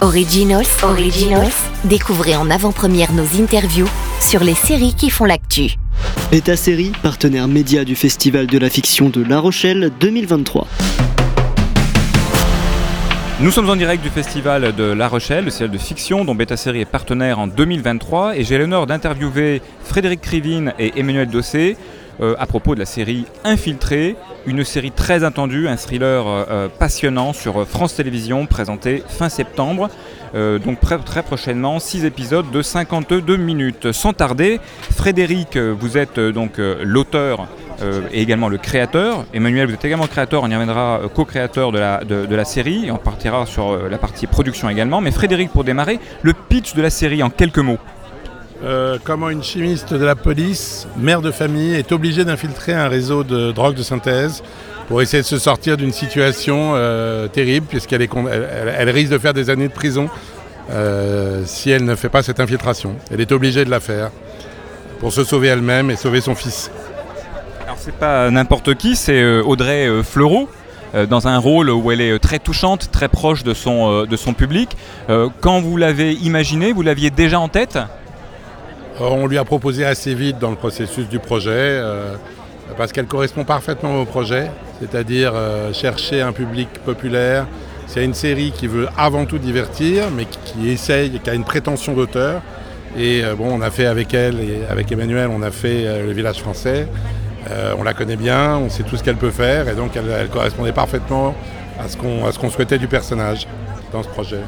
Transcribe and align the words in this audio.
Originals, 0.00 0.66
Originals, 0.84 1.52
découvrez 1.82 2.36
en 2.36 2.50
avant-première 2.50 3.12
nos 3.12 3.42
interviews 3.42 3.88
sur 4.20 4.44
les 4.44 4.54
séries 4.54 4.94
qui 4.94 5.10
font 5.10 5.24
l'actu. 5.24 5.74
Beta 6.30 6.56
Série, 6.56 6.92
partenaire 7.02 7.48
média 7.48 7.84
du 7.84 7.96
Festival 7.96 8.46
de 8.46 8.58
la 8.58 8.70
fiction 8.70 9.08
de 9.08 9.24
La 9.24 9.40
Rochelle 9.40 9.90
2023. 9.98 10.68
Nous 13.40 13.50
sommes 13.50 13.70
en 13.70 13.74
direct 13.74 14.00
du 14.00 14.10
festival 14.10 14.72
de 14.72 14.84
La 14.84 15.08
Rochelle, 15.08 15.44
le 15.44 15.50
festival 15.50 15.72
de 15.72 15.78
fiction 15.78 16.24
dont 16.24 16.36
Beta 16.36 16.56
Série 16.56 16.80
est 16.80 16.84
partenaire 16.84 17.40
en 17.40 17.48
2023 17.48 18.36
et 18.36 18.44
j'ai 18.44 18.56
l'honneur 18.56 18.86
d'interviewer 18.86 19.62
Frédéric 19.82 20.20
Krivine 20.20 20.74
et 20.78 20.92
Emmanuel 20.96 21.28
Dossé 21.28 21.76
euh, 22.20 22.34
à 22.38 22.46
propos 22.46 22.74
de 22.74 22.80
la 22.80 22.86
série 22.86 23.26
Infiltré, 23.44 24.16
une 24.46 24.64
série 24.64 24.90
très 24.90 25.22
attendue, 25.22 25.68
un 25.68 25.76
thriller 25.76 26.26
euh, 26.26 26.44
euh, 26.50 26.68
passionnant 26.68 27.32
sur 27.32 27.66
France 27.66 27.94
Télévisions 27.94 28.46
présenté 28.46 29.04
fin 29.06 29.28
septembre. 29.28 29.88
donc 30.34 30.80
très 30.80 31.22
prochainement, 31.22 31.78
6 31.78 32.04
épisodes 32.04 32.50
de 32.50 32.60
52 32.60 33.36
minutes. 33.36 33.92
Sans 33.92 34.12
tarder, 34.12 34.60
Frédéric, 34.94 35.56
vous 35.56 35.96
êtes 35.96 36.20
donc 36.20 36.58
l'auteur 36.58 37.46
et 38.12 38.20
également 38.20 38.50
le 38.50 38.58
créateur. 38.58 39.24
Emmanuel, 39.32 39.68
vous 39.68 39.74
êtes 39.74 39.84
également 39.84 40.06
créateur, 40.06 40.42
on 40.42 40.50
y 40.50 40.54
reviendra, 40.54 41.00
co-créateur 41.14 41.72
de 41.72 41.78
la, 41.78 42.44
série, 42.44 42.90
on 42.90 42.98
partira 42.98 43.46
sur 43.46 43.88
la 43.88 43.96
partie 43.96 44.26
production 44.26 44.68
également. 44.68 45.00
Mais 45.00 45.12
Frédéric, 45.12 45.50
pour 45.50 45.64
démarrer, 45.64 45.98
le 46.22 46.34
pitch 46.34 46.74
de 46.74 46.82
la 46.82 46.90
série 46.90 47.22
en 47.22 47.30
quelques 47.30 47.58
mots. 47.58 47.78
Euh, 48.64 48.98
comment 49.04 49.30
une 49.30 49.44
chimiste 49.44 49.94
de 49.94 50.04
la 50.04 50.16
police, 50.16 50.88
mère 50.96 51.22
de 51.22 51.30
famille, 51.30 51.74
est 51.74 51.92
obligée 51.92 52.24
d'infiltrer 52.24 52.72
un 52.72 52.88
réseau 52.88 53.22
de 53.22 53.52
drogue 53.52 53.76
de 53.76 53.84
synthèse 53.84 54.42
pour 54.88 55.00
essayer 55.00 55.22
de 55.22 55.28
se 55.28 55.38
sortir 55.38 55.76
d'une 55.76 55.92
situation 55.92 56.72
euh, 56.74 57.28
terrible, 57.28 57.66
puisqu'elle 57.68 58.02
elle, 58.02 58.90
risque 58.90 59.12
de 59.12 59.18
faire 59.18 59.32
des 59.32 59.48
années 59.48 59.68
de 59.68 59.72
prison 59.72 60.08
euh, 60.72 61.42
si 61.46 61.70
elle 61.70 61.84
ne 61.84 61.94
fait 61.94 62.08
pas 62.08 62.24
cette 62.24 62.40
infiltration. 62.40 62.96
Elle 63.12 63.20
est 63.20 63.30
obligée 63.30 63.64
de 63.64 63.70
la 63.70 63.78
faire 63.78 64.10
pour 64.98 65.12
se 65.12 65.22
sauver 65.22 65.48
elle-même 65.48 65.92
et 65.92 65.96
sauver 65.96 66.20
son 66.20 66.34
fils. 66.34 66.72
Alors 67.62 67.76
c'est 67.78 67.94
pas 67.94 68.28
n'importe 68.28 68.74
qui, 68.74 68.96
c'est 68.96 69.40
Audrey 69.40 69.88
Fleurot 70.02 70.48
dans 71.08 71.28
un 71.28 71.38
rôle 71.38 71.70
où 71.70 71.92
elle 71.92 72.00
est 72.00 72.18
très 72.18 72.40
touchante, 72.40 72.90
très 72.90 73.08
proche 73.08 73.44
de 73.44 73.54
son, 73.54 74.04
de 74.04 74.16
son 74.16 74.32
public. 74.32 74.76
quand 75.40 75.60
vous 75.60 75.76
l'avez 75.76 76.14
imaginé, 76.14 76.72
vous 76.72 76.82
l'aviez 76.82 77.10
déjà 77.10 77.38
en 77.38 77.48
tête? 77.48 77.78
On 79.00 79.26
lui 79.26 79.38
a 79.38 79.44
proposé 79.44 79.84
assez 79.84 80.14
vite 80.14 80.38
dans 80.38 80.50
le 80.50 80.56
processus 80.56 81.08
du 81.08 81.18
projet, 81.18 81.50
euh, 81.52 82.14
parce 82.76 82.92
qu'elle 82.92 83.06
correspond 83.06 83.44
parfaitement 83.44 84.00
au 84.00 84.04
projet, 84.04 84.50
c'est-à-dire 84.80 85.32
euh, 85.34 85.72
chercher 85.72 86.20
un 86.22 86.32
public 86.32 86.68
populaire. 86.84 87.46
C'est 87.86 88.04
une 88.04 88.14
série 88.14 88.52
qui 88.52 88.66
veut 88.66 88.88
avant 88.96 89.24
tout 89.24 89.38
divertir, 89.38 90.04
mais 90.14 90.26
qui, 90.26 90.68
essaye, 90.68 91.10
qui 91.10 91.30
a 91.30 91.34
une 91.34 91.44
prétention 91.44 91.94
d'auteur. 91.94 92.42
Et 92.98 93.22
bon, 93.36 93.48
on 93.50 93.62
a 93.62 93.70
fait 93.70 93.86
avec 93.86 94.12
elle 94.12 94.40
et 94.40 94.60
avec 94.68 94.90
Emmanuel, 94.92 95.30
on 95.32 95.40
a 95.40 95.50
fait 95.50 96.02
Le 96.04 96.12
Village 96.12 96.40
français. 96.40 96.86
on 97.78 97.82
la 97.82 97.94
connaît 97.94 98.16
bien, 98.16 98.58
on 98.58 98.68
sait 98.68 98.82
tout 98.82 98.96
ce 98.98 99.02
qu'elle 99.02 99.16
peut 99.16 99.30
faire, 99.30 99.68
et 99.68 99.74
donc 99.74 99.92
elle, 99.96 100.28
correspondait 100.28 100.72
parfaitement 100.72 101.34
à 101.78 101.88
ce 101.88 102.38
qu'on 102.38 102.50
souhaitait 102.50 102.78
du 102.78 102.88
personnage 102.88 103.46
dans 103.90 104.02
ce 104.02 104.08
projet. 104.08 104.40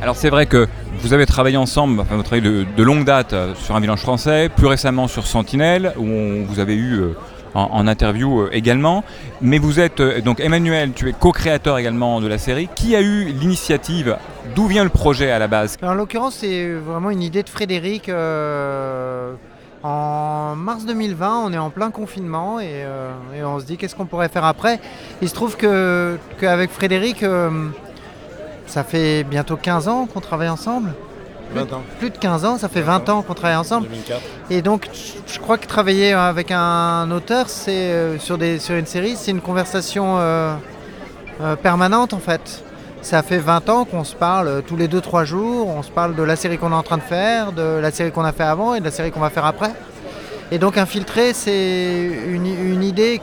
Alors 0.00 0.14
c'est 0.14 0.30
vrai 0.30 0.46
que 0.46 0.68
vous 1.00 1.12
avez 1.12 1.26
travaillé 1.26 1.56
ensemble, 1.56 1.98
enfin 2.00 2.14
vous 2.14 2.22
travaillez 2.22 2.64
de, 2.64 2.82
longue 2.82 3.04
date 3.04 3.32
euh, 3.32 3.54
sur 3.56 3.74
un 3.74 3.80
village 3.80 4.00
français, 4.00 4.48
plus 4.48 4.66
récemment 4.66 5.08
sur 5.08 5.26
Sentinelle, 5.26 5.92
où 5.96 6.06
vous 6.46 6.60
avez 6.60 6.76
eu 6.76 7.00
euh, 7.00 7.14
en, 7.54 7.88
interview 7.88 8.42
euh, 8.42 8.50
également. 8.52 9.02
Mais 9.40 9.58
vous 9.58 9.80
êtes, 9.80 10.00
donc 10.22 10.38
Emmanuel, 10.38 10.92
tu 10.92 11.08
es 11.08 11.12
co-créateur 11.12 11.78
également 11.78 12.20
de 12.20 12.28
la 12.28 12.38
série. 12.38 12.68
Qui 12.76 12.94
a 12.94 13.00
eu 13.00 13.24
l'initiative? 13.24 14.16
D'où 14.54 14.68
vient 14.68 14.84
le 14.84 14.90
projet 14.90 15.32
à 15.32 15.40
la 15.40 15.48
base? 15.48 15.76
En 15.82 15.94
l'occurrence, 15.94 16.36
c'est 16.36 16.72
vraiment 16.74 17.10
une 17.10 17.22
idée 17.22 17.42
de 17.42 17.48
Frédéric. 17.48 18.08
en 19.82 20.54
mars 20.54 20.86
2020, 20.86 21.42
on 21.44 21.52
est 21.52 21.58
en 21.58 21.70
plein 21.70 21.90
confinement 21.90 22.60
et, 22.60 22.84
on 23.44 23.58
se 23.58 23.64
dit 23.64 23.76
qu'est-ce 23.76 23.96
qu'on 23.96 24.06
pourrait 24.06 24.28
faire 24.28 24.44
après? 24.44 24.78
Il 25.22 25.28
se 25.28 25.34
trouve 25.34 25.56
qu'avec 25.56 26.70
Frédéric, 26.70 27.24
ça 28.68 28.84
fait 28.84 29.24
bientôt 29.24 29.56
15 29.56 29.88
ans 29.88 30.06
qu'on 30.06 30.20
travaille 30.20 30.50
ensemble. 30.50 30.92
20 31.54 31.72
ans. 31.72 31.82
Plus 31.98 32.10
de 32.10 32.18
15 32.18 32.44
ans, 32.44 32.58
ça 32.58 32.68
fait 32.68 32.82
20 32.82 33.08
ans 33.08 33.22
qu'on 33.22 33.34
travaille 33.34 33.56
ensemble. 33.56 33.88
2004. 33.88 34.20
Et 34.50 34.62
donc, 34.62 34.88
je 35.26 35.38
crois 35.38 35.56
que 35.56 35.66
travailler 35.66 36.12
avec 36.12 36.50
un 36.50 37.10
auteur, 37.10 37.48
c'est 37.48 37.72
euh, 37.72 38.18
sur, 38.18 38.38
sur 38.60 38.74
une 38.74 38.86
série, 38.86 39.16
c'est 39.16 39.30
une 39.30 39.40
conversation 39.40 40.16
euh, 40.18 40.54
euh, 41.40 41.56
permanente 41.56 42.12
en 42.12 42.18
fait. 42.18 42.62
Ça 43.00 43.22
fait 43.22 43.38
20 43.38 43.68
ans 43.70 43.84
qu'on 43.84 44.04
se 44.04 44.14
parle 44.14 44.62
tous 44.66 44.76
les 44.76 44.88
2-3 44.88 45.24
jours, 45.24 45.68
on 45.68 45.82
se 45.82 45.90
parle 45.90 46.14
de 46.14 46.22
la 46.22 46.36
série 46.36 46.58
qu'on 46.58 46.72
est 46.72 46.74
en 46.74 46.82
train 46.82 46.98
de 46.98 47.02
faire, 47.02 47.52
de 47.52 47.78
la 47.80 47.90
série 47.90 48.10
qu'on 48.10 48.24
a 48.24 48.32
fait 48.32 48.42
avant 48.42 48.74
et 48.74 48.80
de 48.80 48.84
la 48.84 48.90
série 48.90 49.10
qu'on 49.10 49.20
va 49.20 49.30
faire 49.30 49.46
après. 49.46 49.70
Et 50.50 50.58
donc 50.58 50.76
Infiltré, 50.76 51.32
c'est 51.32 52.10
une, 52.26 52.46
une 52.46 52.82
idée 52.82 53.22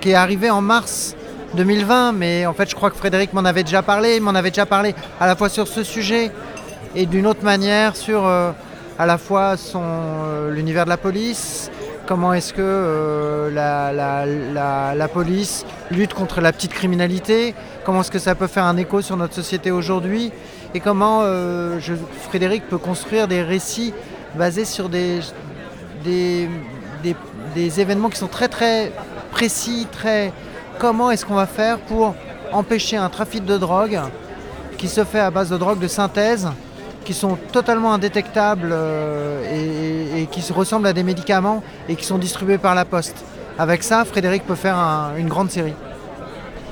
qui 0.00 0.10
est 0.10 0.14
arrivée 0.14 0.50
en 0.50 0.62
mars 0.62 1.14
2020, 1.54 2.12
mais 2.12 2.46
en 2.46 2.52
fait 2.52 2.68
je 2.68 2.74
crois 2.74 2.90
que 2.90 2.96
Frédéric 2.96 3.32
m'en 3.32 3.44
avait 3.44 3.64
déjà 3.64 3.82
parlé, 3.82 4.16
il 4.16 4.22
m'en 4.22 4.34
avait 4.34 4.50
déjà 4.50 4.66
parlé 4.66 4.94
à 5.20 5.26
la 5.26 5.36
fois 5.36 5.48
sur 5.48 5.66
ce 5.66 5.82
sujet 5.82 6.30
et 6.94 7.06
d'une 7.06 7.26
autre 7.26 7.42
manière 7.44 7.96
sur 7.96 8.26
euh, 8.26 8.52
à 8.98 9.06
la 9.06 9.18
fois 9.18 9.56
son 9.56 9.82
euh, 9.82 10.50
l'univers 10.50 10.84
de 10.84 10.90
la 10.90 10.96
police, 10.96 11.70
comment 12.06 12.34
est-ce 12.34 12.52
que 12.52 12.60
euh, 12.60 13.50
la, 13.50 15.08
police 15.08 15.64
lutte 15.90 16.14
contre 16.14 16.40
la 16.40 16.52
petite 16.52 16.72
criminalité, 16.72 17.54
comment 17.84 18.00
est-ce 18.00 18.10
que 18.10 18.18
ça 18.18 18.34
peut 18.34 18.46
faire 18.46 18.64
un 18.64 18.76
écho 18.76 19.00
sur 19.02 19.16
notre 19.16 19.34
société 19.34 19.70
aujourd'hui, 19.70 20.32
et 20.74 20.80
comment 20.80 21.22
Frédéric 22.28 22.68
peut 22.68 22.78
construire 22.78 23.28
des 23.28 23.42
récits 23.42 23.94
basés 24.34 24.64
sur 24.64 24.88
des, 24.88 25.20
des, 26.04 26.48
des 27.54 27.80
événements 27.80 28.08
qui 28.08 28.18
sont 28.18 28.26
très 28.26 28.48
très 28.48 28.90
précis, 29.30 29.86
très 29.92 30.32
comment 30.78 31.10
est-ce 31.10 31.24
qu'on 31.24 31.34
va 31.34 31.46
faire 31.46 31.78
pour 31.78 32.14
empêcher 32.52 32.96
un 32.96 33.08
trafic 33.08 33.44
de 33.44 33.58
drogue 33.58 34.00
qui 34.78 34.88
se 34.88 35.04
fait 35.04 35.20
à 35.20 35.30
base 35.30 35.50
de 35.50 35.56
drogues 35.56 35.78
de 35.78 35.88
synthèse 35.88 36.48
qui 37.04 37.12
sont 37.12 37.36
totalement 37.52 37.92
indétectables 37.92 38.70
euh, 38.72 40.16
et, 40.16 40.26
qui 40.26 40.40
se 40.40 40.52
ressemblent 40.52 40.86
à 40.86 40.92
des 40.92 41.02
médicaments 41.02 41.62
et 41.88 41.96
qui 41.96 42.04
sont 42.04 42.18
distribués 42.18 42.58
par 42.58 42.74
la 42.74 42.84
poste? 42.84 43.24
Avec 43.58 43.82
ça, 43.82 44.04
Frédéric 44.04 44.44
peut 44.46 44.54
faire 44.54 44.76
une 45.16 45.28
grande 45.28 45.50
série. 45.50 45.74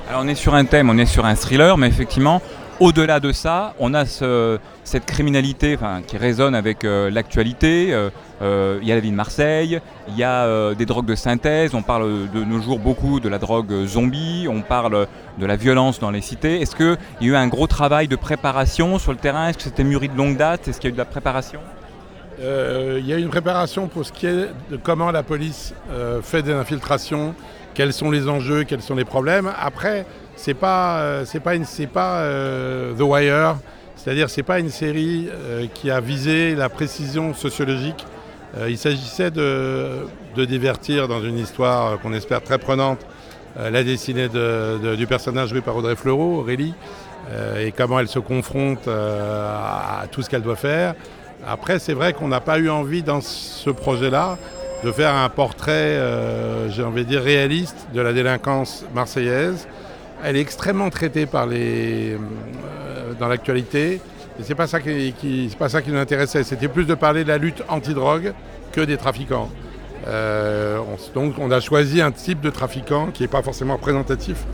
Alors 0.09 0.23
on 0.25 0.29
est 0.29 0.35
sur 0.35 0.55
un 0.55 0.65
thème, 0.65 0.91
on 0.91 0.99
est 0.99 1.07
sur 1.07 1.25
un 1.27 1.35
thriller, 1.35 1.77
mais 1.79 1.87
effectivement, 1.87 2.43
au-delà 2.81 3.21
de 3.21 3.33
ça, 3.33 3.75
on 3.79 3.95
a 3.95 4.05
cette 4.05 5.07
criminalité 5.07 5.79
qui 6.07 6.17
résonne 6.17 6.55
avec 6.55 6.85
euh, 6.85 7.11
l'actualité. 7.11 7.93
Euh, 7.93 8.11
euh, 8.43 8.79
il 8.83 8.89
y 8.89 8.93
a 8.93 8.97
la 8.97 9.01
vie 9.01 9.11
de 9.11 9.17
Marseille, 9.17 9.81
il 10.09 10.17
y 10.17 10.25
a 10.25 10.75
des 10.75 10.85
drogues 10.85 11.07
de 11.07 11.15
synthèse, 11.15 11.75
on 11.75 11.83
parle 11.83 12.29
de 12.35 12.45
nos 12.45 12.61
jours 12.61 12.81
beaucoup 12.81 13.21
de 13.21 13.29
la 13.29 13.39
drogue 13.39 13.87
zombie, 13.87 14.49
on 14.51 14.63
parle 14.63 15.07
de 15.39 15.47
la 15.47 15.55
violence 15.55 16.01
dans 16.01 16.11
les 16.11 16.21
cités. 16.21 16.61
Est-ce 16.61 16.75
qu'il 16.75 16.99
y 17.21 17.27
a 17.27 17.29
eu 17.29 17.37
un 17.37 17.47
gros 17.47 17.69
travail 17.69 18.09
de 18.09 18.17
préparation 18.17 18.99
sur 18.99 19.13
le 19.13 19.19
terrain? 19.19 19.49
Est-ce 19.49 19.59
que 19.59 19.65
c'était 19.65 19.85
mûri 19.85 20.09
de 20.09 20.17
longue 20.17 20.37
date? 20.37 20.67
Est-ce 20.67 20.81
qu'il 20.81 20.91
y 20.91 20.93
a 20.93 20.95
eu 20.95 20.95
de 20.95 20.99
la 20.99 21.05
préparation? 21.05 21.61
Il 22.43 23.07
y 23.07 23.13
a 23.13 23.17
une 23.17 23.29
préparation 23.29 23.89
pour 23.89 24.05
ce 24.05 24.13
qui 24.13 24.27
est 24.27 24.49
de 24.71 24.77
comment 24.83 25.11
la 25.11 25.23
police 25.23 25.75
fait 26.23 26.43
des 26.43 26.53
infiltrations, 26.53 27.35
quels 27.75 27.93
sont 27.93 28.11
les 28.11 28.29
enjeux, 28.29 28.65
quels 28.65 28.83
sont 28.83 28.95
les 28.95 29.05
problèmes. 29.05 29.51
Après, 29.61 30.07
c'est 30.37 30.55
pas 30.55 30.99
euh, 30.99 31.25
c'est 31.25 31.41
pas 31.41 31.55
une 31.55 31.65
euh, 31.97 32.95
The 32.95 33.01
Wire, 33.01 33.57
c'est-à-dire 33.97 34.31
c'est 34.31 34.43
pas 34.43 34.59
une 34.59 34.71
série 34.71 35.29
euh, 35.31 35.67
qui 35.73 35.91
a 35.91 36.01
visé 36.01 36.55
la 36.55 36.69
précision 36.69 37.35
sociologique. 37.35 38.05
il 38.69 38.77
s'agissait 38.77 39.31
de, 39.31 40.07
divertir 40.37 41.09
dans 41.09 41.23
une 41.23 41.39
histoire 41.39 41.99
qu'on 42.01 42.13
espère 42.13 42.43
très 42.43 42.59
prenante, 42.59 42.99
la 43.57 43.83
dessinée 43.83 44.29
de, 44.29 44.95
du 44.95 45.07
personnage 45.07 45.49
joué 45.51 45.63
par 45.63 45.75
Audrey 45.77 45.97
Fleurot, 45.97 46.41
Aurélie, 46.41 46.75
et 47.59 47.73
comment 47.73 47.99
elle 47.99 48.09
se 48.09 48.19
confronte 48.19 48.87
à 48.89 50.05
tout 50.11 50.21
ce 50.21 50.29
qu'elle 50.29 50.43
doit 50.43 50.57
faire. 50.57 50.95
Après, 51.47 51.79
c'est 51.79 51.95
vrai 51.95 52.13
qu'on 52.13 52.29
n'a 52.29 52.41
pas 52.41 52.59
eu 52.59 52.71
envie 52.71 53.03
dans 53.03 53.21
ce 53.21 53.71
projet-là 53.71 54.39
de 54.85 54.93
faire 54.93 55.15
un 55.15 55.29
portrait, 55.29 56.01
j'ai 56.71 56.83
envie 56.83 57.05
de 57.05 57.09
dire, 57.09 57.23
réaliste 57.23 57.89
de 57.95 58.01
la 58.01 58.13
délinquance 58.13 58.85
marseillaise. 58.95 59.67
Elle 60.25 60.37
est 60.37 60.41
extrêmement 60.41 60.89
traitée 60.89 61.27
par 61.27 61.47
les, 61.47 62.13
euh, 62.13 63.13
dans 63.19 63.27
l'actualité. 63.27 64.01
Et 64.39 64.43
c'est 64.43 64.55
pas 64.55 64.69
ça 64.69 64.81
qui, 64.81 65.51
pas 65.59 65.69
ça 65.69 65.83
qui 65.83 65.91
nous 65.91 65.99
intéressait. 65.99 66.45
C'était 66.45 66.69
plus 66.69 66.85
de 66.85 66.95
parler 66.95 67.25
de 67.25 67.29
la 67.29 67.39
lutte 67.39 67.63
anti-drogue 67.69 68.33
que 68.71 68.81
des 68.81 68.97
trafiquants. 68.97 69.51
Euh, 70.07 70.79
donc 71.15 71.35
on 71.39 71.51
a 71.51 71.61
choisi 71.61 72.01
un 72.01 72.13
type 72.13 72.41
de 72.41 72.51
trafiquant 72.51 73.09
qui 73.13 73.23
n'est 73.23 73.29
pas 73.29 73.43
forcément 73.43 73.75
représentatif 73.75 74.45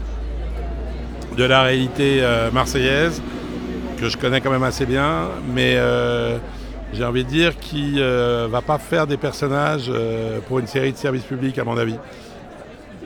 de 1.36 1.44
la 1.44 1.62
réalité 1.62 2.18
euh, 2.20 2.50
marseillaise, 2.50 3.22
que 3.98 4.08
je 4.08 4.16
connais 4.16 4.40
quand 4.40 4.50
même 4.50 4.64
assez 4.64 4.86
bien, 4.86 5.28
mais 5.54 5.76
j'ai 6.92 7.04
envie 7.04 7.24
de 7.24 7.28
dire 7.28 7.58
qui 7.58 7.96
ne 7.96 8.46
va 8.46 8.62
pas 8.62 8.78
faire 8.78 9.06
des 9.06 9.16
personnages 9.16 9.92
pour 10.46 10.58
une 10.58 10.66
série 10.66 10.92
de 10.92 10.96
services 10.96 11.24
publics 11.24 11.58
à 11.58 11.64
mon 11.64 11.76
avis. 11.76 11.96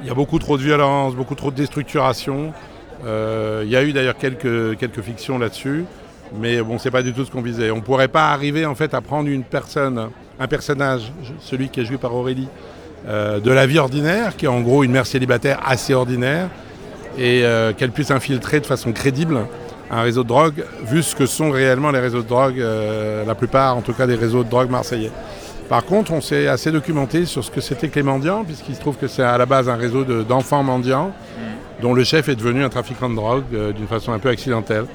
Il 0.01 0.09
y 0.09 0.11
a 0.11 0.15
beaucoup 0.15 0.39
trop 0.39 0.57
de 0.57 0.63
violence, 0.63 1.15
beaucoup 1.15 1.35
trop 1.35 1.51
de 1.51 1.57
déstructuration. 1.57 2.53
Il 3.05 3.69
y 3.69 3.77
a 3.77 3.83
eu 3.83 3.93
d'ailleurs 3.93 4.17
quelques, 4.17 4.79
quelques 4.79 5.01
fictions 5.01 5.39
là-dessus, 5.39 5.85
mais 6.39 6.63
bon, 6.63 6.79
c'est 6.79 6.91
pas 6.91 7.03
du 7.03 7.13
tout 7.13 7.25
ce 7.25 7.31
qu'on 7.31 7.43
visait. 7.43 7.71
On 7.71 7.81
pourrait 7.81 8.09
pas 8.09 8.31
arriver 8.31 8.67
en 8.67 8.75
fait 8.75 8.95
à 8.95 9.01
prendre 9.01 9.29
une 9.29 9.45
personne, 9.45 10.11
un 10.39 10.47
personnage, 10.47 11.13
celui 11.41 11.69
qui 11.69 11.81
est 11.81 11.85
joué 11.85 11.99
par 11.99 12.15
Aurélie, 12.15 12.49
de 13.07 13.51
la 13.51 13.67
vie 13.67 13.79
ordinaire, 13.79 14.37
qui 14.37 14.45
est 14.45 14.49
en 14.49 14.61
gros 14.61 14.85
une 14.85 14.93
mère 14.93 15.07
célibataire 15.07 15.61
assez 15.67 15.93
ordinaire, 15.93 16.49
et 17.19 17.45
qu'elle 17.77 17.91
puisse 17.91 18.13
infiltrer 18.13 18.61
de 18.61 18.67
façon 18.67 18.93
crédible 18.93 19.47
un 19.93 20.01
réseau 20.01 20.23
de 20.23 20.29
drogue, 20.29 20.65
vu 20.87 21.03
ce 21.03 21.15
que 21.15 21.27
sont 21.27 21.51
réellement 21.51 21.91
les 21.91 22.01
réseaux 22.01 22.23
de 22.23 22.29
drogue, 22.29 22.59
euh, 22.59 23.25
la 23.27 23.35
plupart 23.35 23.77
en 23.77 23.83
tout 23.83 23.93
cas 23.93 24.07
des 24.07 24.15
réseaux 24.15 24.43
de 24.43 24.49
drogue 24.49 24.71
marseillais. 24.71 25.13
Par 25.69 25.85
contre, 25.85 26.13
on 26.13 26.23
s'est 26.23 26.49
assez 26.49 26.73
documenté 26.73 27.27
sur 27.27 27.45
ce 27.45 27.51
que 27.51 27.61
c'était 27.61 27.89
que 27.89 27.97
les 27.97 28.03
mendiants, 28.03 28.43
puisqu'il 28.43 28.75
se 28.75 28.81
trouve 28.81 28.97
que 28.97 29.07
c'est 29.07 29.23
à 29.23 29.37
la 29.37 29.47
base 29.47 29.69
un 29.69 29.77
réseau 29.77 30.05
d'enfants 30.05 30.63
mendiants, 30.63 31.13
dont 31.83 31.95
le 31.95 32.05
chef 32.05 32.29
est 32.29 32.35
devenu 32.37 32.65
un 32.65 32.69
trafiquant 32.69 33.11
de 33.11 33.15
drogue 33.15 33.45
euh, 33.53 33.73
d'une 33.73 33.87
façon 33.87 34.13
un 34.13 34.19
peu 34.19 34.31
accidentelle. 34.31 34.87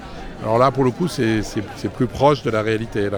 Alors 0.43 0.57
là, 0.57 0.71
pour 0.71 0.83
le 0.83 0.91
coup, 0.91 1.07
c'est 1.07 1.41
plus 1.95 2.07
proche 2.07 2.41
de 2.43 2.49
la 2.49 2.61
réalité. 2.61 3.09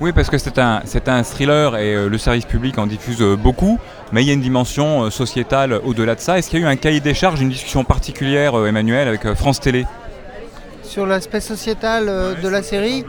Oui, 0.00 0.12
parce 0.12 0.28
que 0.28 0.38
c'est 0.38 0.58
un, 0.58 0.82
un 1.06 1.22
thriller 1.22 1.76
et 1.76 1.94
euh, 1.94 2.08
le 2.08 2.18
service 2.18 2.44
public 2.44 2.78
en 2.78 2.86
diffuse 2.86 3.22
beaucoup, 3.38 3.78
mais 4.12 4.22
il 4.22 4.26
y 4.26 4.30
a 4.30 4.34
une 4.34 4.40
dimension 4.40 5.10
sociétale 5.10 5.80
au-delà 5.84 6.16
de 6.16 6.20
ça. 6.20 6.38
Est-ce 6.38 6.50
qu'il 6.50 6.60
y 6.60 6.62
a 6.64 6.66
eu 6.66 6.68
un 6.68 6.76
cahier 6.76 7.00
des 7.00 7.14
charges, 7.14 7.40
une 7.40 7.50
discussion 7.50 7.84
particulière, 7.84 8.54
Emmanuel, 8.66 9.06
avec 9.06 9.32
France 9.34 9.60
Télé? 9.60 9.86
Sur 10.96 11.04
l'aspect 11.04 11.42
sociétal 11.42 12.06
euh, 12.08 12.32
de 12.40 12.48
la 12.48 12.62
série, 12.62 13.04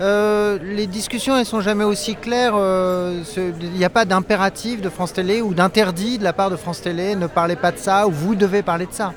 euh, 0.00 0.60
les 0.62 0.86
discussions 0.86 1.36
elles 1.36 1.44
sont 1.44 1.60
jamais 1.60 1.82
aussi 1.82 2.14
claires. 2.14 2.52
Euh, 2.54 3.20
il 3.36 3.72
n'y 3.72 3.84
a 3.84 3.90
pas 3.90 4.04
d'impératif 4.04 4.80
de 4.80 4.88
France 4.88 5.12
Télé 5.12 5.40
ou 5.40 5.52
d'interdit 5.52 6.18
de 6.18 6.22
la 6.22 6.32
part 6.32 6.50
de 6.50 6.56
France 6.56 6.82
Télé. 6.82 7.16
Ne 7.16 7.26
parlez 7.26 7.56
pas 7.56 7.72
de 7.72 7.78
ça 7.78 8.06
ou 8.06 8.12
vous 8.12 8.36
devez 8.36 8.62
parler 8.62 8.86
de 8.86 8.92
ça. 8.92 9.12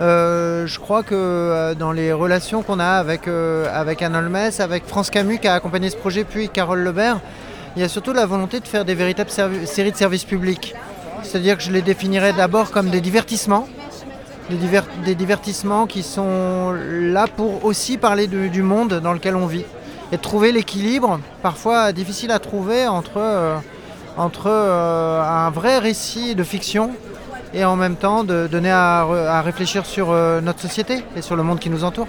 je 0.00 0.78
crois 0.80 1.04
que 1.04 1.74
dans 1.74 1.92
les 1.92 2.12
relations 2.12 2.64
qu'on 2.64 2.80
a 2.80 2.94
avec, 3.04 3.28
avec 3.28 4.02
Anne 4.02 4.16
Holmes, 4.16 4.50
avec 4.58 4.84
France 4.84 5.10
Camus 5.10 5.38
qui 5.38 5.46
a 5.46 5.54
accompagné 5.54 5.88
ce 5.90 5.96
projet, 5.96 6.24
puis 6.24 6.48
Carole 6.48 6.80
Lebert, 6.80 7.20
il 7.76 7.82
y 7.82 7.84
a 7.84 7.88
surtout 7.88 8.12
la 8.12 8.26
volonté 8.26 8.58
de 8.58 8.66
faire 8.66 8.84
des 8.84 8.96
véritables 8.96 9.30
séries 9.66 9.92
de 9.92 9.96
services 9.96 10.24
publics. 10.24 10.74
C'est-à-dire 11.22 11.56
que 11.56 11.62
je 11.62 11.70
les 11.70 11.82
définirais 11.82 12.32
d'abord 12.32 12.72
comme 12.72 12.90
des 12.90 13.00
divertissements 13.00 13.68
des, 14.50 15.14
divertissements 15.14 15.86
qui 15.86 16.02
sont 16.02 16.72
là 16.72 17.26
pour 17.26 17.64
aussi 17.64 17.98
parler 17.98 18.26
du 18.26 18.62
monde 18.62 19.00
dans 19.00 19.12
lequel 19.12 19.36
on 19.36 19.46
vit. 19.46 19.64
Et 20.12 20.18
trouver 20.18 20.52
l'équilibre, 20.52 21.18
parfois 21.42 21.92
difficile 21.92 22.30
à 22.30 22.38
trouver, 22.38 22.86
entre, 22.86 23.16
euh, 23.16 23.56
entre 24.16 24.46
euh, 24.46 25.20
un 25.20 25.50
vrai 25.50 25.78
récit 25.78 26.36
de 26.36 26.44
fiction 26.44 26.92
et 27.52 27.64
en 27.64 27.74
même 27.74 27.96
temps 27.96 28.22
de 28.22 28.46
donner 28.46 28.70
à, 28.70 29.42
réfléchir 29.44 29.84
sur 29.84 30.10
euh, 30.10 30.40
notre 30.40 30.60
société 30.60 31.02
et 31.16 31.22
sur 31.22 31.34
le 31.34 31.42
monde 31.42 31.58
qui 31.58 31.70
nous 31.70 31.82
entoure. 31.82 32.06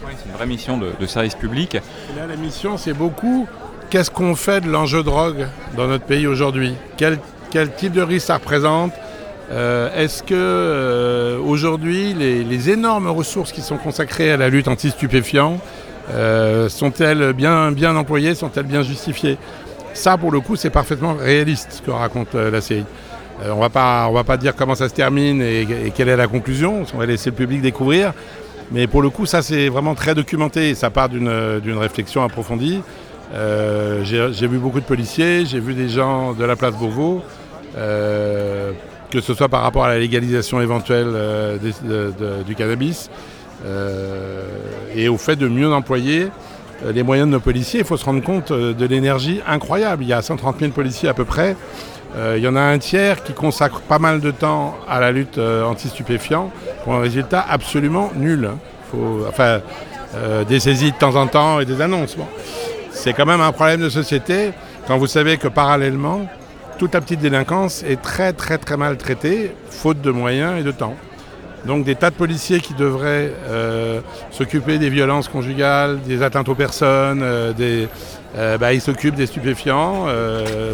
c'est 0.00 0.26
une 0.26 0.34
vraie 0.34 0.46
mission 0.46 0.78
de, 0.78 1.06
service 1.06 1.34
public. 1.34 1.74
là, 2.16 2.26
la 2.26 2.36
mission, 2.36 2.78
c'est 2.78 2.94
beaucoup 2.94 3.46
qu'est-ce 3.90 4.10
qu'on 4.10 4.34
fait 4.34 4.62
de 4.62 4.70
l'enjeu 4.70 5.02
drogue 5.02 5.46
dans 5.76 5.86
notre 5.86 6.04
pays 6.04 6.26
aujourd'hui? 6.26 6.74
Quel, 6.96 7.18
quel 7.50 7.74
type 7.74 7.92
de 7.92 8.02
risque 8.02 8.28
ça 8.28 8.36
représente? 8.36 8.92
Euh, 9.50 9.90
est-ce 9.94 10.22
que 10.22 10.34
euh, 10.34 11.38
aujourd'hui 11.38 12.14
les, 12.14 12.70
énormes 12.70 13.08
ressources 13.08 13.52
qui 13.52 13.60
sont 13.60 13.76
consacrées 13.76 14.32
à 14.32 14.36
la 14.36 14.48
lutte 14.48 14.68
anti-stupéfiants 14.68 15.58
euh, 16.10 16.68
sont-elles 16.68 17.32
bien, 17.34 17.70
bien 17.72 17.94
employées, 17.96 18.34
sont-elles 18.34 18.66
bien 18.66 18.82
justifiées? 18.82 19.36
Ça, 19.92 20.16
pour 20.16 20.32
le 20.32 20.40
coup, 20.40 20.56
c'est 20.56 20.70
parfaitement 20.70 21.14
réaliste 21.14 21.68
ce 21.72 21.82
que 21.82 21.90
raconte 21.90 22.34
la 22.34 22.60
série. 22.60 22.86
on 23.48 23.60
va 23.60 23.68
pas, 23.68 24.06
on 24.08 24.12
va 24.12 24.24
pas 24.24 24.36
dire 24.36 24.56
comment 24.56 24.74
ça 24.74 24.88
se 24.88 24.94
termine 24.94 25.40
et, 25.40 25.92
quelle 25.94 26.08
est 26.08 26.16
la 26.16 26.26
conclusion. 26.26 26.84
On 26.92 26.98
va 26.98 27.06
laisser 27.06 27.30
le 27.30 27.36
public 27.36 27.60
découvrir. 27.60 28.12
Mais 28.72 28.86
pour 28.86 29.02
le 29.02 29.10
coup, 29.10 29.24
ça 29.26 29.40
c'est 29.42 29.68
vraiment 29.68 29.94
très 29.94 30.14
documenté. 30.14 30.74
Ça 30.74 30.90
part 30.90 31.10
d'une 31.10 31.78
réflexion 31.78 32.24
approfondie. 32.24 32.82
j'ai 33.32 34.48
vu 34.48 34.58
beaucoup 34.58 34.80
de 34.80 34.86
policiers, 34.86 35.46
j'ai 35.46 35.60
vu 35.60 35.74
des 35.74 35.88
gens 35.88 36.32
de 36.32 36.44
la 36.44 36.56
place 36.56 36.74
Beauvau 36.74 37.22
que 39.14 39.20
ce 39.20 39.32
soit 39.32 39.48
par 39.48 39.62
rapport 39.62 39.84
à 39.84 39.88
la 39.90 39.98
légalisation 40.00 40.60
éventuelle 40.60 41.12
euh, 41.14 42.42
du 42.44 42.56
cannabis 42.56 43.10
euh, 43.64 44.42
et 44.96 45.08
au 45.08 45.16
fait 45.16 45.36
de 45.36 45.46
mieux 45.46 45.72
employer 45.72 46.30
euh, 46.84 46.90
les 46.90 47.04
moyens 47.04 47.28
de 47.28 47.32
nos 47.32 47.40
policiers. 47.40 47.80
Il 47.80 47.86
faut 47.86 47.96
se 47.96 48.04
rendre 48.04 48.24
compte 48.24 48.52
de 48.52 48.86
l'énergie 48.86 49.40
incroyable. 49.46 50.02
Il 50.02 50.08
y 50.08 50.12
a 50.12 50.20
130 50.20 50.58
000 50.58 50.72
policiers 50.72 51.08
à 51.08 51.14
peu 51.14 51.24
près. 51.24 51.54
il 52.36 52.42
y 52.42 52.48
en 52.48 52.56
a 52.56 52.60
un 52.60 52.78
tiers 52.78 53.22
qui 53.22 53.34
consacre 53.34 53.80
pas 53.82 54.00
mal 54.00 54.20
de 54.20 54.32
temps 54.32 54.76
à 54.88 54.98
la 54.98 55.12
lutte 55.12 55.38
anti-stupéfiants 55.38 56.50
pour 56.82 56.94
un 56.94 57.00
résultat 57.00 57.44
absolument 57.48 58.10
nul. 58.16 58.50
Faut, 58.90 59.26
enfin, 59.28 59.60
des 60.48 60.60
saisies 60.60 60.92
de 60.92 60.96
temps 60.96 61.14
en 61.14 61.28
temps 61.28 61.60
et 61.60 61.64
des 61.64 61.80
annonces. 61.80 62.16
C'est 62.90 63.12
quand 63.12 63.26
même 63.26 63.40
un 63.40 63.52
problème 63.52 63.80
de 63.80 63.88
société 63.88 64.50
quand 64.86 64.98
vous 64.98 65.08
savez 65.08 65.38
que 65.38 65.48
parallèlement, 65.48 66.26
toute 66.78 66.94
la 66.94 67.00
petite 67.00 67.20
délinquance 67.20 67.82
est 67.82 68.00
très 68.00 68.32
très 68.32 68.58
très 68.58 68.76
mal 68.76 68.96
traitée, 68.96 69.52
faute 69.70 70.00
de 70.00 70.10
moyens 70.10 70.58
et 70.58 70.62
de 70.62 70.70
temps. 70.70 70.96
Donc 71.66 71.84
des 71.84 71.94
tas 71.94 72.10
de 72.10 72.14
policiers 72.14 72.60
qui 72.60 72.74
devraient 72.74 73.32
euh, 73.48 74.00
s'occuper 74.30 74.78
des 74.78 74.90
violences 74.90 75.28
conjugales, 75.28 76.00
des 76.02 76.22
atteintes 76.22 76.48
aux 76.48 76.54
personnes, 76.54 77.22
euh, 77.22 77.52
des, 77.52 77.88
euh, 78.36 78.58
bah, 78.58 78.74
ils 78.74 78.82
s'occupent 78.82 79.14
des 79.14 79.26
stupéfiants 79.26 80.06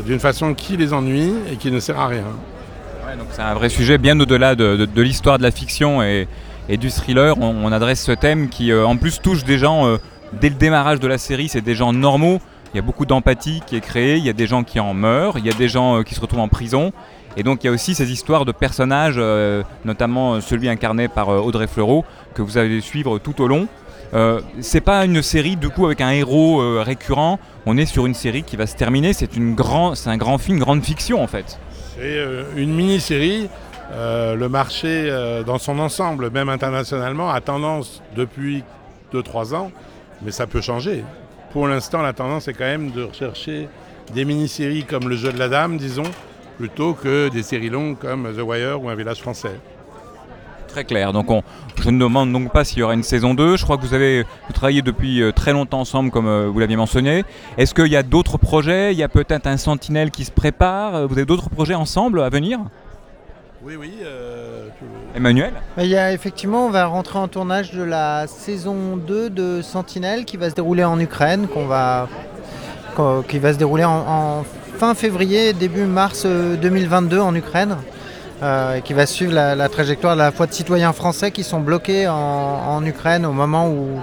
d'une 0.04 0.18
façon 0.18 0.54
qui 0.54 0.76
les 0.76 0.92
ennuie 0.92 1.32
et 1.52 1.56
qui 1.56 1.70
ne 1.70 1.78
sert 1.78 1.98
à 1.98 2.08
rien. 2.08 2.24
c'est 3.30 3.42
un 3.42 3.54
vrai 3.54 3.68
sujet 3.68 3.98
bien 3.98 4.18
au-delà 4.18 4.54
de, 4.54 4.88
l'histoire 4.96 5.38
de 5.38 5.44
la 5.44 5.50
fiction 5.50 6.02
et, 6.02 6.26
du 6.68 6.90
thriller. 6.90 7.36
on, 7.40 7.70
adresse 7.72 8.02
ce 8.02 8.12
thème 8.12 8.48
qui 8.48 8.72
en 8.72 8.96
plus 8.96 9.20
touche 9.20 9.44
des 9.44 9.58
gens 9.58 9.98
dès 10.40 10.48
le 10.48 10.54
démarrage 10.54 11.00
de 11.00 11.08
la 11.08 11.18
série, 11.18 11.48
c'est 11.48 11.60
des 11.60 11.74
gens 11.74 11.92
normaux 11.92 12.40
il 12.72 12.76
y 12.76 12.78
a 12.78 12.82
beaucoup 12.82 13.06
d'empathie 13.06 13.62
qui 13.66 13.76
est 13.76 13.80
créée, 13.80 14.16
il 14.16 14.24
y 14.24 14.28
a 14.28 14.32
des 14.32 14.46
gens 14.46 14.62
qui 14.62 14.80
en 14.80 14.94
meurent, 14.94 15.38
il 15.38 15.46
y 15.46 15.50
a 15.50 15.54
des 15.54 15.68
gens 15.68 15.98
euh, 15.98 16.02
qui 16.02 16.14
se 16.14 16.20
retrouvent 16.20 16.40
en 16.40 16.48
prison. 16.48 16.92
Et 17.36 17.42
donc 17.42 17.62
il 17.62 17.66
y 17.66 17.70
a 17.70 17.72
aussi 17.72 17.94
ces 17.94 18.10
histoires 18.10 18.44
de 18.44 18.52
personnages, 18.52 19.14
euh, 19.16 19.62
notamment 19.84 20.34
euh, 20.34 20.40
celui 20.40 20.68
incarné 20.68 21.08
par 21.08 21.28
Audrey 21.28 21.66
Fleurot, 21.66 22.04
que 22.34 22.42
vous 22.42 22.58
allez 22.58 22.80
suivre 22.80 23.18
tout 23.18 23.40
au 23.40 23.46
long. 23.46 23.68
Euh, 24.12 24.40
c'est 24.60 24.80
pas 24.80 25.04
une 25.04 25.22
série 25.22 25.54
du 25.54 25.68
coup 25.68 25.86
avec 25.86 26.00
un 26.00 26.10
héros 26.10 26.60
récurrent, 26.82 27.38
on 27.66 27.76
est 27.76 27.86
sur 27.86 28.06
une 28.06 28.14
série 28.14 28.42
qui 28.42 28.56
va 28.56 28.66
se 28.66 28.74
terminer, 28.74 29.12
c'est 29.12 29.30
un 29.36 29.52
grand 29.52 30.38
film, 30.38 30.56
une 30.56 30.64
grande 30.64 30.84
fiction 30.84 31.22
en 31.22 31.28
fait. 31.28 31.58
C'est 31.96 32.18
une 32.56 32.74
mini-série. 32.74 33.48
le 33.92 34.48
marché 34.48 35.08
dans 35.46 35.58
son 35.58 35.78
ensemble, 35.78 36.30
même 36.30 36.48
internationalement, 36.48 37.30
a 37.30 37.40
tendance 37.40 38.02
depuis 38.16 38.64
2-3 39.12 39.54
ans, 39.54 39.70
mais 40.22 40.32
ça 40.32 40.48
peut 40.48 40.60
changer. 40.60 41.04
Pour 41.52 41.66
l'instant, 41.66 42.00
la 42.00 42.12
tendance 42.12 42.46
est 42.46 42.54
quand 42.54 42.64
même 42.64 42.92
de 42.92 43.02
rechercher 43.02 43.68
des 44.14 44.24
mini-séries 44.24 44.84
comme 44.84 45.08
Le 45.08 45.16
Jeu 45.16 45.32
de 45.32 45.38
la 45.38 45.48
Dame, 45.48 45.78
disons, 45.78 46.04
plutôt 46.58 46.94
que 46.94 47.28
des 47.28 47.42
séries 47.42 47.70
longues 47.70 47.98
comme 47.98 48.32
The 48.32 48.40
Wire 48.40 48.80
ou 48.80 48.88
Un 48.88 48.94
village 48.94 49.20
français. 49.20 49.58
Très 50.68 50.84
clair. 50.84 51.12
Donc 51.12 51.28
on, 51.28 51.42
je 51.82 51.90
ne 51.90 51.98
demande 51.98 52.32
donc 52.32 52.52
pas 52.52 52.62
s'il 52.62 52.78
y 52.78 52.82
aura 52.84 52.94
une 52.94 53.02
saison 53.02 53.34
2. 53.34 53.56
Je 53.56 53.64
crois 53.64 53.76
que 53.76 53.82
vous 53.82 53.94
avez 53.94 54.24
travaillé 54.54 54.82
depuis 54.82 55.20
euh, 55.20 55.32
très 55.32 55.52
longtemps 55.52 55.80
ensemble, 55.80 56.12
comme 56.12 56.28
euh, 56.28 56.48
vous 56.48 56.60
l'aviez 56.60 56.76
mentionné. 56.76 57.24
Est-ce 57.58 57.74
qu'il 57.74 57.88
y 57.88 57.96
a 57.96 58.04
d'autres 58.04 58.38
projets? 58.38 58.92
Il 58.92 58.98
y 58.98 59.02
a 59.02 59.08
peut-être 59.08 59.48
un 59.48 59.56
Sentinelle 59.56 60.12
qui 60.12 60.24
se 60.24 60.30
prépare? 60.30 61.08
Vous 61.08 61.14
avez 61.14 61.26
d'autres 61.26 61.50
projets 61.50 61.74
ensemble 61.74 62.22
à 62.22 62.28
venir? 62.28 62.60
Oui, 63.62 63.76
oui. 63.76 63.98
Euh, 64.02 64.68
Emmanuel 65.14 65.52
Il 65.76 65.86
y 65.86 65.96
a 65.96 66.12
effectivement, 66.12 66.66
on 66.66 66.70
va 66.70 66.86
rentrer 66.86 67.18
en 67.18 67.28
tournage 67.28 67.72
de 67.72 67.82
la 67.82 68.26
saison 68.26 68.96
2 68.96 69.28
de 69.28 69.60
Sentinelle 69.62 70.24
qui 70.24 70.36
va 70.36 70.48
se 70.48 70.54
dérouler 70.54 70.84
en 70.84 70.98
Ukraine, 70.98 71.46
qu'on 71.46 71.66
va, 71.66 72.08
qui 73.28 73.38
va 73.38 73.52
se 73.52 73.58
dérouler 73.58 73.84
en, 73.84 74.44
fin 74.78 74.94
février, 74.94 75.52
début 75.52 75.84
mars 75.84 76.24
2022 76.24 77.18
euh, 77.18 77.22
en 77.22 77.34
Ukraine. 77.34 77.76
Euh, 78.42 78.76
et 78.76 78.80
qui 78.80 78.94
va 78.94 79.04
suivre 79.04 79.34
la, 79.34 79.68
trajectoire 79.68 80.14
de 80.14 80.20
la 80.20 80.32
fois 80.32 80.46
de 80.46 80.54
citoyens 80.54 80.94
français 80.94 81.30
qui 81.30 81.44
sont 81.44 81.60
bloqués 81.60 82.08
en, 82.08 82.82
Ukraine 82.86 83.26
au 83.26 83.32
moment 83.32 83.68
où, 83.68 84.00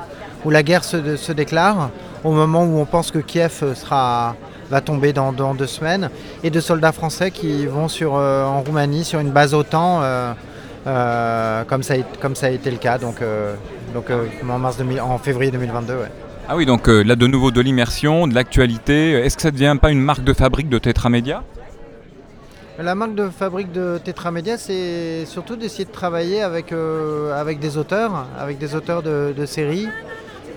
la 0.52 0.62
guerre 0.62 0.84
se, 0.84 1.18
se, 1.18 1.32
déclare, 1.32 1.90
au 2.24 2.32
moment 2.32 2.64
où 2.64 2.78
on 2.78 2.86
pense 2.86 3.10
que 3.10 3.18
Kiev 3.18 3.74
sera, 3.74 4.36
va 4.70 4.82
tomber 4.82 5.14
dans, 5.14 5.32
deux 5.54 5.68
semaines, 5.68 6.10
et 6.44 6.50
de 6.50 6.60
soldats 6.60 6.92
français 6.92 7.32
qui 7.32 7.66
vont 7.66 7.88
sur, 7.88 8.16
euh, 8.16 8.44
en 8.44 8.62
Roumanie 8.62 9.04
sur 9.04 9.20
une 9.20 9.32
base 9.32 9.54
OTAN, 9.54 10.02
euh, 10.02 10.34
euh, 10.88 11.64
comme, 11.66 11.84
ça, 11.84 11.96
comme 12.22 12.36
ça 12.36 12.48
a 12.48 12.50
été 12.50 12.72
le 12.72 12.78
cas 12.78 12.98
donc, 12.98 13.18
donc 13.94 14.06
en, 14.10 14.60
mars 14.60 14.78
en 15.02 15.18
février 15.18 15.52
2022. 15.52 15.94
Ah 16.50 16.56
oui, 16.56 16.66
donc 16.66 16.88
là 16.88 17.16
de 17.16 17.28
nouveau 17.28 17.52
de 17.52 17.60
l'immersion, 17.60 18.28
de 18.28 18.34
l'actualité. 18.34 19.12
Est-ce 19.12 19.36
que 19.36 19.42
ça 19.42 19.50
ne 19.50 19.54
devient 19.54 19.76
pas 19.82 19.92
une 19.92 20.00
marque 20.02 20.24
de 20.24 20.34
fabrique 20.34 20.70
de 20.70 20.78
Tetramédia 20.78 21.44
la 22.80 22.94
marque 22.94 23.16
de 23.16 23.28
fabrique 23.30 23.72
de 23.72 23.98
Tetramédia, 24.04 24.56
c'est 24.56 25.26
surtout 25.26 25.56
d'essayer 25.56 25.86
de 25.86 25.92
travailler 25.92 26.44
avec, 26.44 26.72
avec 27.34 27.58
des 27.58 27.76
auteurs, 27.76 28.28
avec 28.40 28.60
des 28.60 28.76
auteurs 28.76 29.02
de, 29.02 29.34
de 29.36 29.46
séries, 29.48 29.88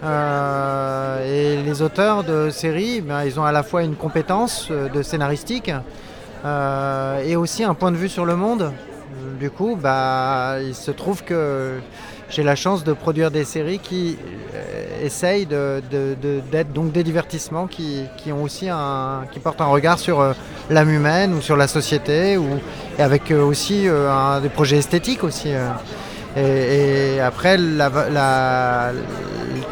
et 0.03 1.63
les 1.63 1.83
auteurs 1.83 2.25
de 2.25 2.51
séries, 2.51 3.01
ben, 3.01 3.25
ils 3.25 3.39
ont 3.39 3.45
à 3.45 3.53
la 3.53 3.63
fois 3.63 3.83
une 3.83 3.97
compétence 3.97 4.69
euh, 4.71 4.89
de 4.89 5.03
scénaristique 5.03 5.71
euh, 6.45 7.23
et 7.25 7.37
aussi 7.37 7.65
un 7.65 7.75
point 7.75 7.93
de 7.93 7.97
vue 7.97 8.09
sur 8.09 8.25
le 8.25 8.37
monde. 8.37 8.73
Du 9.39 9.51
coup, 9.51 9.77
bah, 9.81 10.57
il 10.63 10.75
se 10.75 10.91
trouve 10.91 11.25
que 11.25 11.81
j'ai 12.31 12.43
la 12.43 12.55
chance 12.55 12.85
de 12.85 12.93
produire 12.93 13.31
des 13.31 13.45
séries 13.45 13.81
qui 13.81 14.17
euh, 14.55 15.05
essayent 15.05 15.47
d'être 15.47 16.73
donc 16.73 16.93
des 16.93 17.03
divertissements 17.03 17.67
qui, 17.67 18.05
qui 18.17 18.33
ont 18.33 18.43
aussi 18.43 18.69
un, 18.69 19.25
qui 19.33 19.41
portent 19.41 19.61
un 19.61 19.67
regard 19.67 19.99
sur 19.99 20.21
euh, 20.21 20.33
l'âme 20.71 20.91
humaine 20.91 21.35
ou 21.35 21.41
sur 21.41 21.57
la 21.57 21.67
société 21.67 22.37
ou 22.37 22.47
et 22.99 23.03
avec 23.03 23.31
euh, 23.31 23.43
aussi 23.43 23.89
euh, 23.89 24.41
des 24.41 24.49
projets 24.49 24.79
esthétiques 24.79 25.25
aussi. 25.25 25.51
Et, 26.37 27.21
après, 27.21 27.59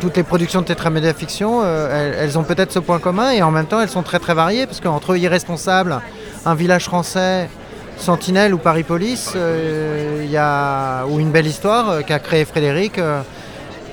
toutes 0.01 0.17
les 0.17 0.23
productions 0.23 0.61
de 0.61 0.67
Tetramédia 0.67 1.15
Fiction, 1.15 1.61
euh, 1.63 2.15
elles, 2.19 2.39
ont 2.39 2.43
peut-être 2.43 2.73
ce 2.73 2.79
point 2.79 2.99
commun 2.99 3.31
et 3.31 3.43
en 3.43 3.51
même 3.51 3.67
temps, 3.67 3.81
elles 3.81 3.89
sont 3.89 4.03
très 4.03 4.19
très 4.19 4.35
variées 4.35 4.67
parce 4.67 4.81
qu'entre 4.81 5.17
Irresponsable, 5.17 6.01
Un 6.47 6.55
village 6.55 6.85
français, 6.85 7.49
Sentinelle 7.97 8.55
ou 8.55 8.59
Paris 8.59 8.85
Police, 8.85 9.33
euh, 9.37 10.25
y 10.29 10.37
a, 10.37 11.05
ou 11.07 11.21
Une 11.21 11.31
belle 11.31 11.47
histoire 11.47 11.91
euh, 11.91 12.01
qu'a 12.03 12.19
créé 12.19 12.45
Frédéric, 12.45 13.01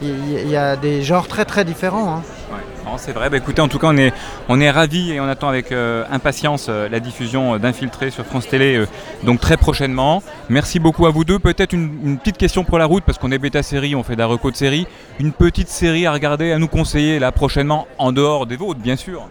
il 0.01 0.09
il 0.43 0.49
y, 0.49 0.57
a 0.57 0.75
des 0.75 1.01
genres 1.03 1.27
très 1.27 1.45
très 1.45 1.63
différents. 1.63 2.17
hein. 2.17 2.21
Ouais, 2.51 2.91
c'est 2.97 3.11
vrai. 3.11 3.29
Bah, 3.29 3.37
écoutez, 3.37 3.61
en 3.61 3.67
tout 3.67 3.79
cas, 3.79 3.87
on 3.89 3.97
est, 3.97 4.13
on 4.49 4.59
est 4.61 4.69
ravis 4.69 5.11
et 5.11 5.19
on 5.19 5.27
attend 5.27 5.49
avec 5.49 5.71
euh, 5.71 6.03
impatience 6.11 6.67
euh, 6.69 6.87
la 6.89 6.99
diffusion 6.99 7.55
euh, 7.55 7.57
d'Infiltré 7.57 8.11
sur 8.11 8.25
France 8.25 8.47
Télé, 8.47 8.85
donc 9.23 9.39
très 9.39 9.57
prochainement. 9.57 10.21
Merci 10.49 10.79
beaucoup 10.79 11.05
à 11.05 11.09
vous 11.09 11.25
deux. 11.25 11.39
Peut-être 11.39 11.73
une, 11.73 11.99
une 12.03 12.17
petite 12.17 12.37
question 12.37 12.63
pour 12.63 12.77
la 12.77 12.85
route, 12.85 13.03
parce 13.03 13.17
qu'on 13.17 13.31
est 13.31 13.37
bêta 13.37 13.63
série, 13.63 13.95
on 13.95 14.03
fait 14.03 14.15
des 14.15 14.23
recos 14.23 14.51
de 14.51 14.57
série. 14.57 14.87
Une 15.19 15.31
petite 15.31 15.69
série 15.69 16.05
à 16.05 16.13
regarder, 16.13 16.51
à 16.51 16.59
nous 16.59 16.67
conseiller 16.67 17.19
là 17.19 17.31
prochainement, 17.31 17.87
en 17.97 18.11
dehors 18.11 18.45
des 18.45 18.57
vôtres, 18.57 18.79
bien 18.79 18.95
sûr. 18.95 19.27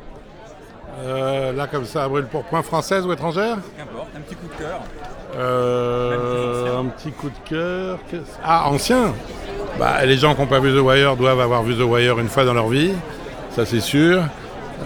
Là, 1.07 1.67
comme 1.67 1.85
ça, 1.85 2.05
à 2.05 2.09
brûle 2.09 2.27
pour 2.27 2.45
point 2.45 2.63
française 2.63 3.05
ou 3.05 3.13
étrangère 3.13 3.59
Qu'importe, 3.77 4.09
un 4.17 4.21
petit 4.21 4.37
coup 4.37 4.47
de 4.47 4.59
cœur. 4.59 4.81
Un 5.37 6.85
petit 6.87 7.13
coup 7.13 7.29
de 7.29 7.49
cœur. 7.49 7.99
Ah, 8.43 8.69
ancien 8.71 9.13
bah, 9.79 10.05
Les 10.05 10.17
gens 10.17 10.35
qui 10.35 10.41
n'ont 10.41 10.47
pas 10.47 10.61
vu 10.61 10.73
The 10.73 10.81
Wire 10.81 11.17
doivent 11.17 11.41
avoir 11.41 11.63
vu 11.63 11.75
The 11.75 11.83
Wire 11.83 12.19
une 12.19 12.29
fois 12.29 12.45
dans 12.45 12.55
leur 12.55 12.69
vie, 12.69 12.93
ça 13.51 13.65
c'est 13.65 13.81
sûr. 13.81 14.23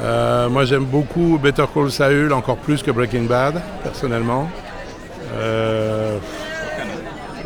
Euh, 0.01 0.49
moi 0.49 0.65
j'aime 0.65 0.85
beaucoup 0.85 1.39
Better 1.39 1.65
Call 1.73 1.91
Saul, 1.91 2.33
encore 2.33 2.59
plus 2.59 2.83
que 2.83 2.91
Breaking 2.91 3.25
Bad, 3.25 3.61
personnellement. 3.83 4.49
Euh, 5.37 6.19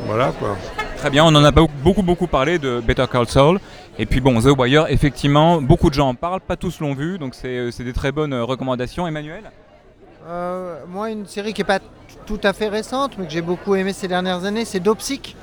Voilà 0.06 0.32
quoi. 0.38 0.56
Très 0.98 1.10
bien, 1.10 1.24
on 1.24 1.34
en 1.34 1.42
a 1.44 1.50
beaucoup, 1.50 2.02
beaucoup, 2.02 2.28
parlé 2.28 2.58
de 2.58 2.80
Better 2.80 3.06
Call 3.10 3.26
Saul. 3.26 3.58
Et 3.98 4.06
puis 4.06 4.20
bon, 4.20 4.40
The 4.40 4.56
Wire, 4.56 4.86
effectivement, 4.88 5.60
beaucoup 5.60 5.90
de 5.90 5.94
gens 5.94 6.08
en 6.08 6.14
parlent, 6.14 6.40
pas 6.40 6.56
tous 6.56 6.80
l'ont 6.80 6.94
vu, 6.94 7.18
donc 7.18 7.34
c'est 7.34 7.58
euh, 7.58 7.70
des 7.76 7.92
très 7.92 8.12
bonnes 8.12 8.34
recommandations. 8.34 9.06
Emmanuel? 9.06 9.42
Euh, 10.28 10.78
moi, 10.88 11.10
une 11.10 11.26
série 11.26 11.52
qui 11.52 11.60
n'est 11.60 11.66
pas 11.66 11.80
tout 12.26 12.40
à 12.44 12.52
fait 12.52 12.68
récente, 12.68 13.18
mais 13.18 13.26
que 13.26 13.32
j'ai 13.32 13.42
beaucoup 13.42 13.74
aimé 13.74 13.92
ces 13.92 14.06
dernières 14.06 14.44
années, 14.44 14.64
c'est 14.64 14.80
Dopsic. 14.80 15.36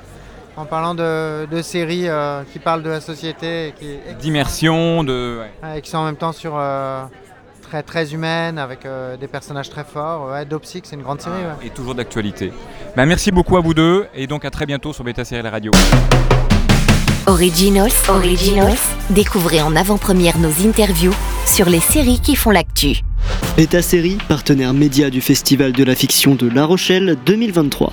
En 0.56 0.64
parlant 0.66 0.94
de, 0.94 1.46
de 1.46 1.62
séries 1.62 2.08
euh, 2.08 2.42
qui 2.52 2.58
parlent 2.58 2.82
de 2.82 2.90
la 2.90 3.00
société 3.00 3.68
et 3.68 3.72
qui, 3.72 3.86
D'immersion, 4.20 5.04
de... 5.04 5.40
ouais. 5.62 5.78
et 5.78 5.80
qui 5.80 5.90
sont 5.90 5.98
en 5.98 6.04
même 6.04 6.16
temps 6.16 6.32
sur 6.32 6.54
euh, 6.58 7.04
très 7.62 7.82
très 7.82 8.12
humaines, 8.12 8.58
avec 8.58 8.84
euh, 8.84 9.16
des 9.16 9.28
personnages 9.28 9.70
très 9.70 9.84
forts. 9.84 10.30
Ouais, 10.30 10.44
Dopsic, 10.44 10.84
c'est 10.86 10.96
une 10.96 11.02
grande 11.02 11.20
série. 11.20 11.36
ouais. 11.36 11.66
et 11.66 11.70
toujours 11.70 11.94
d'actualité. 11.94 12.52
Ben, 12.96 13.06
merci 13.06 13.30
beaucoup 13.30 13.56
à 13.56 13.60
vous 13.60 13.74
deux 13.74 14.06
et 14.14 14.26
donc 14.26 14.44
à 14.44 14.50
très 14.50 14.66
bientôt 14.66 14.92
sur 14.92 15.04
Beta 15.04 15.24
Série 15.24 15.42
La 15.42 15.50
Radio. 15.50 15.70
Originals, 17.26 17.92
Originals, 18.08 18.78
découvrez 19.10 19.62
en 19.62 19.76
avant-première 19.76 20.38
nos 20.38 20.66
interviews 20.66 21.14
sur 21.46 21.68
les 21.70 21.80
séries 21.80 22.20
qui 22.20 22.34
font 22.34 22.50
l'actu. 22.50 23.00
Beta 23.56 23.82
Série, 23.82 24.18
partenaire 24.28 24.74
média 24.74 25.10
du 25.10 25.20
Festival 25.20 25.72
de 25.72 25.84
la 25.84 25.94
fiction 25.94 26.34
de 26.34 26.48
La 26.48 26.64
Rochelle 26.64 27.16
2023. 27.24 27.92